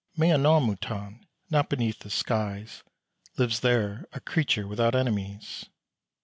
[0.17, 1.19] Mais à nos moutons.
[1.51, 2.81] Not beneath the skies
[3.37, 5.65] Lives there a creature without enemies.